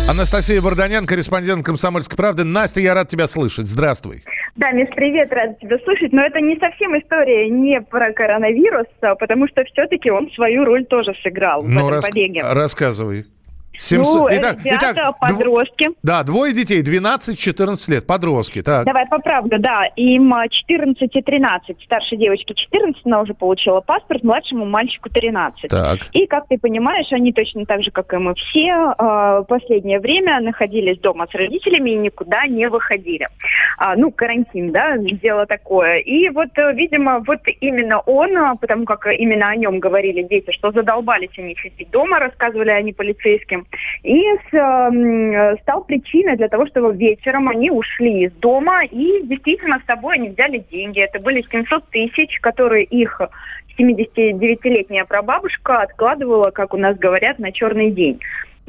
[0.09, 2.43] Анастасия Барданян, корреспондент «Комсомольской правды».
[2.43, 3.69] Настя, я рад тебя слышать.
[3.69, 4.23] Здравствуй.
[4.55, 6.11] Да, Миш, привет, рад тебя слышать.
[6.11, 10.85] Но это не совсем история не про коронавирус, а потому что все-таки он свою роль
[10.85, 12.43] тоже сыграл ну, в этом рас- побеге.
[12.51, 13.25] Рассказывай.
[13.79, 14.13] 700...
[14.13, 15.87] Ну, итак, ребята, итак, подростки.
[15.87, 15.95] Дв...
[16.03, 18.61] Да, двое детей, 12-14 лет, подростки.
[18.61, 18.85] Так.
[18.85, 19.85] Давай поправлю, да.
[19.95, 21.77] Им 14 и 13.
[21.85, 25.69] Старшей девочке 14, она уже получила паспорт, младшему мальчику 13.
[25.69, 25.99] Так.
[26.11, 30.41] И, как ты понимаешь, они точно так же, как и мы все, э, последнее время
[30.41, 33.27] находились дома с родителями и никуда не выходили.
[33.77, 35.97] А, ну, карантин, да, дело такое.
[35.99, 40.51] И вот, э, видимо, вот именно он, а, потому как именно о нем говорили дети,
[40.51, 43.65] что задолбались они сидеть дома, рассказывали они полицейским,
[44.03, 49.79] и с, э, стал причиной для того, чтобы вечером они ушли из дома и действительно
[49.79, 51.01] с собой они взяли деньги.
[51.01, 53.21] Это были 700 тысяч, которые их
[53.77, 58.19] 79-летняя прабабушка откладывала, как у нас говорят, на черный день.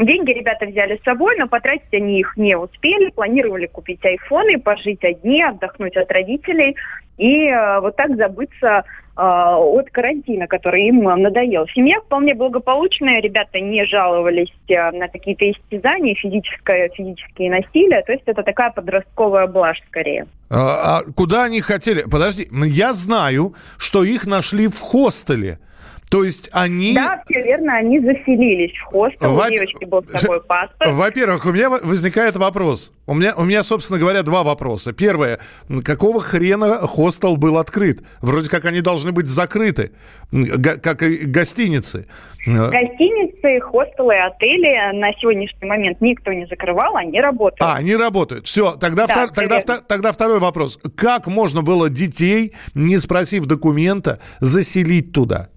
[0.01, 3.11] Деньги ребята взяли с собой, но потратить они их не успели.
[3.11, 6.74] Планировали купить айфоны, пожить одни, отдохнуть от родителей
[7.18, 8.84] и э, вот так забыться
[9.14, 11.66] а, от карантина, который им надоел.
[11.74, 18.42] Семья вполне благополучная, ребята не жаловались на какие-то истязания, физическое, физические насилия, то есть это
[18.42, 20.26] такая подростковая блажь скорее.
[20.48, 22.05] А, а куда они хотели?
[22.11, 25.59] Подожди, я знаю, что их нашли в хостеле.
[26.11, 26.92] То есть они...
[26.92, 29.46] Да, все верно, они заселились в хостел, Во...
[29.46, 30.90] у девочки был с собой паспорт.
[30.92, 32.92] Во-первых, у меня возникает вопрос.
[33.06, 34.92] У меня, у меня, собственно говоря, два вопроса.
[34.92, 35.38] Первое,
[35.84, 38.00] какого хрена хостел был открыт?
[38.22, 39.92] Вроде как они должны быть закрыты,
[40.82, 42.08] как и гостиницы.
[42.44, 47.62] Гостиницы, хостелы, отели на сегодняшний момент никто не закрывал, они работают.
[47.62, 48.46] А, они работают.
[48.46, 49.30] Все, тогда, да, втор...
[49.30, 49.78] тогда, втор...
[49.86, 50.76] тогда второй вопрос.
[50.96, 55.50] Как можно было детей, не спросив документа, заселить туда?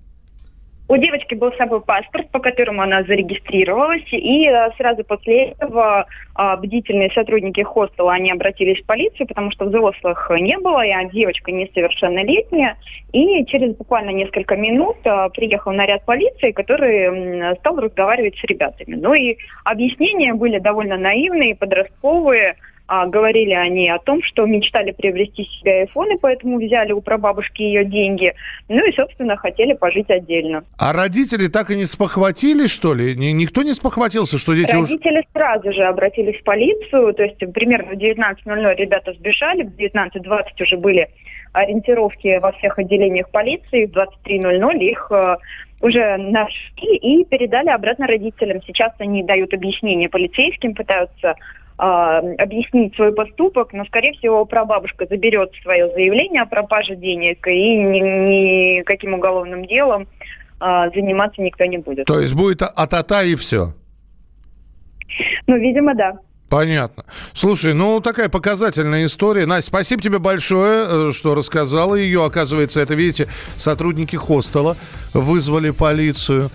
[0.90, 6.06] У девочки был с собой паспорт, по которому она зарегистрировалась, и э, сразу после этого
[6.38, 11.52] э, бдительные сотрудники хостела, они обратились в полицию, потому что взрослых не было, и девочка
[11.54, 12.78] несовершеннолетняя,
[13.14, 18.96] и через буквально несколько минут э, приехал наряд полиции, который стал разговаривать с ребятами.
[18.96, 22.58] Ну и объяснения были довольно наивные, подростковые,
[22.96, 27.86] а, говорили они о том, что мечтали приобрести себе айфоны, поэтому взяли у прабабушки ее
[27.86, 28.36] деньги.
[28.70, 30.64] Ну и, собственно, хотели пожить отдельно.
[30.78, 33.16] А родители так и не спохватились, что ли?
[33.16, 35.26] Никто не спохватился, что дети Родители уж...
[35.34, 40.78] сразу же обратились в полицию, то есть примерно в 19.00 ребята сбежали, в 19.20 уже
[40.78, 41.10] были
[41.52, 45.38] ориентировки во всех отделениях полиции, в 23.00 их э,
[45.82, 48.62] уже нашли и передали обратно родителям.
[48.68, 51.36] Сейчас они дают объяснение полицейским, пытаются
[51.78, 57.78] а, объяснить свой поступок, но, скорее всего, прабабушка заберет свое заявление о пропаже денег и
[57.78, 60.08] ни, никаким уголовным делом
[60.60, 62.06] а, заниматься никто не будет.
[62.06, 63.74] То есть будет а-та-та и все?
[65.48, 66.14] Ну, видимо, да.
[66.50, 67.04] Понятно.
[67.34, 69.48] Слушай, ну такая показательная история.
[69.48, 72.24] Настя, спасибо тебе большое, э, что рассказала ее.
[72.24, 74.78] Оказывается, это, видите, сотрудники хостела
[75.14, 76.52] вызвали полицию.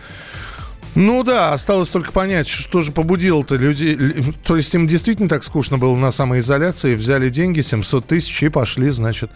[0.95, 3.97] Ну да, осталось только понять, что же побудило-то людей.
[4.45, 8.91] То есть им действительно так скучно было на самоизоляции, взяли деньги, 700 тысяч и пошли,
[8.91, 9.30] значит.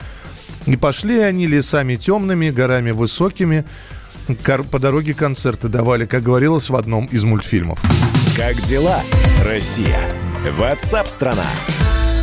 [0.67, 3.65] И пошли они лесами темными, горами высокими.
[4.71, 7.81] По дороге концерты давали, как говорилось в одном из мультфильмов.
[8.37, 9.03] Как дела,
[9.45, 10.01] Россия?
[10.57, 11.47] Ватсап-страна!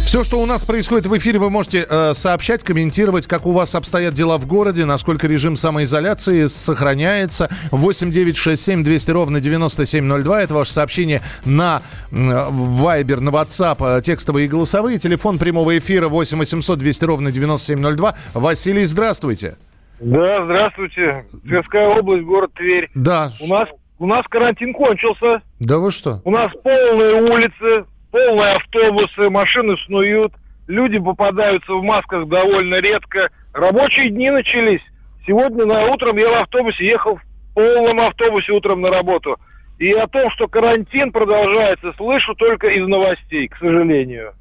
[0.09, 3.75] Все, что у нас происходит в эфире, вы можете э, сообщать, комментировать, как у вас
[3.75, 7.47] обстоят дела в городе, насколько режим самоизоляции сохраняется.
[7.69, 10.41] 8 9 6 7 200 ровно 9702.
[10.41, 14.97] Это ваше сообщение на э, Viber, на WhatsApp, э, текстовые и голосовые.
[14.97, 18.15] Телефон прямого эфира 8 800 200 ровно 9702.
[18.33, 19.57] Василий, здравствуйте.
[19.99, 21.25] Да, здравствуйте.
[21.43, 22.89] Тверская область, город Тверь.
[22.95, 23.31] Да.
[23.41, 25.43] У нас, у нас карантин кончился.
[25.59, 26.19] Да вы что?
[26.25, 30.33] У нас полные улицы, полные автобусы, машины снуют,
[30.67, 33.29] люди попадаются в масках довольно редко.
[33.53, 34.81] Рабочие дни начались.
[35.25, 39.37] Сегодня на утром я в автобусе ехал в полном автобусе утром на работу.
[39.79, 44.33] И о том, что карантин продолжается, слышу только из новостей, к сожалению.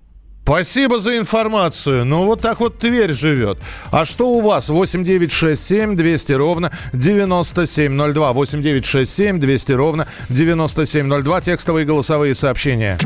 [0.49, 2.07] Спасибо за информацию.
[2.07, 3.59] Ну, вот так вот Тверь живет.
[3.93, 4.71] А что у вас?
[4.71, 8.33] 8967 200 ровно 9702.
[8.33, 11.41] 8967 200 ровно 9702.
[11.43, 12.97] Текстовые голосовые сообщения.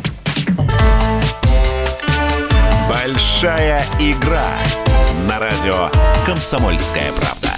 [3.02, 4.56] Большая игра
[5.26, 5.90] на радио
[6.24, 7.50] «Комсомольская правда».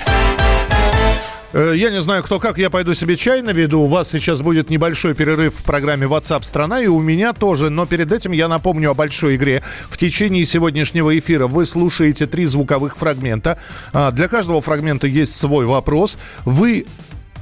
[1.52, 3.82] Э, я не знаю, кто как, я пойду себе чай наведу.
[3.82, 7.68] У вас сейчас будет небольшой перерыв в программе WhatsApp страна, и у меня тоже.
[7.68, 9.62] Но перед этим я напомню о большой игре.
[9.90, 13.58] В течение сегодняшнего эфира вы слушаете три звуковых фрагмента.
[13.92, 16.16] А, для каждого фрагмента есть свой вопрос.
[16.46, 16.86] Вы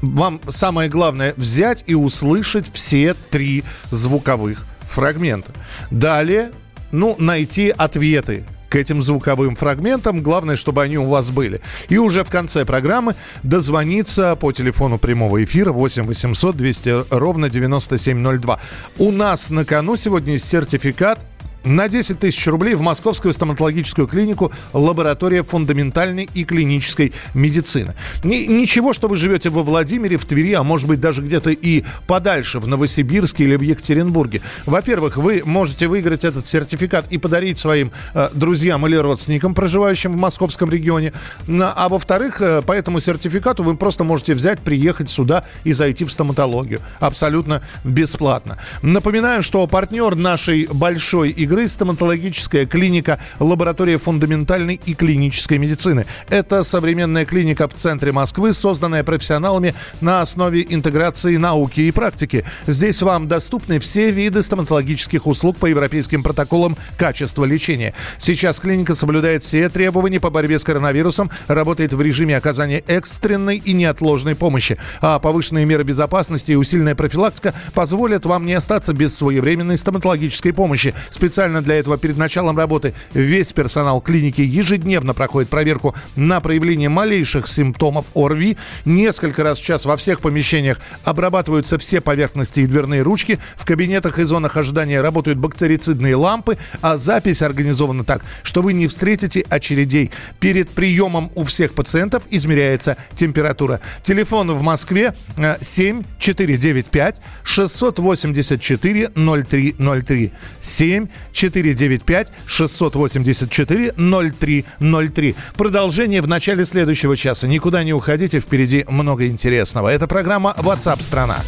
[0.01, 5.53] вам самое главное взять и услышать все три звуковых фрагмента.
[5.93, 6.51] Далее,
[6.93, 10.23] ну, найти ответы к этим звуковым фрагментам.
[10.23, 11.61] Главное, чтобы они у вас были.
[11.91, 18.59] И уже в конце программы дозвониться по телефону прямого эфира 8 800 200 ровно 9702.
[18.99, 21.19] У нас на кону сегодня сертификат
[21.65, 27.95] на 10 тысяч рублей в Московскую стоматологическую клинику «Лаборатория фундаментальной и клинической медицины».
[28.25, 31.85] Ни, ничего, что вы живете во Владимире, в Твери, а может быть даже где-то и
[32.07, 34.43] подальше, в Новосибирске или в Екатеринбурге.
[34.67, 40.17] Во-первых, вы можете выиграть этот сертификат и подарить своим э, друзьям или родственникам, проживающим в
[40.17, 41.13] московском регионе.
[41.49, 46.13] А во-вторых, э, по этому сертификату вы просто можете взять, приехать сюда и зайти в
[46.13, 46.81] стоматологию.
[47.01, 48.59] Абсолютно бесплатно.
[48.83, 56.07] Напоминаю, что партнер нашей большой игры игры стоматологическая клиника лаборатория фундаментальной и клинической медицины.
[56.31, 62.47] Это современная клиника в центре Москвы, созданная профессионалами на основе интеграции науки и практики.
[62.67, 67.93] Здесь вам доступны все виды стоматологических услуг по европейским протоколам качества лечения.
[68.17, 73.75] Сейчас клиника соблюдает все требования по борьбе с коронавирусом, работает в режиме оказания экстренной и
[73.75, 74.79] неотложной помощи.
[75.03, 80.95] А повышенные меры безопасности и усиленная профилактика позволят вам не остаться без своевременной стоматологической помощи.
[81.11, 86.89] Специально Специально для этого перед началом работы весь персонал клиники ежедневно проходит проверку на проявление
[86.89, 88.57] малейших симптомов ОРВИ.
[88.85, 93.41] Несколько раз в час во всех помещениях обрабатываются все поверхности и дверные ручки.
[93.57, 98.87] В кабинетах и зонах ожидания работают бактерицидные лампы, а запись организована так, что вы не
[98.87, 100.13] встретите очередей.
[100.39, 103.81] Перед приемом у всех пациентов измеряется температура.
[104.05, 105.13] Телефон в Москве
[105.61, 115.35] 7 495 684 0303 7 495 684 0303.
[115.57, 117.49] Продолжение в начале следующего часа.
[117.49, 119.89] Никуда не уходите, впереди много интересного.
[119.89, 121.39] Это программа WhatsApp страна.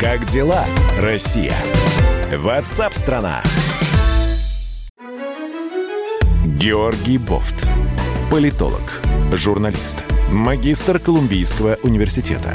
[0.00, 0.64] Как дела,
[1.00, 1.56] Россия?
[2.30, 3.42] WhatsApp страна.
[6.44, 7.66] Георгий Бофт.
[8.30, 9.00] Политолог,
[9.32, 12.54] журналист, магистр Колумбийского университета,